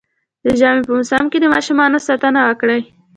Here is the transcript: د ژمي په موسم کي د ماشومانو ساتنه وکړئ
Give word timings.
د 0.43 0.45
ژمي 0.59 0.81
په 0.85 0.91
موسم 0.97 1.23
کي 1.31 1.37
د 1.41 1.45
ماشومانو 1.53 2.03
ساتنه 2.07 2.39
وکړئ 2.47 2.81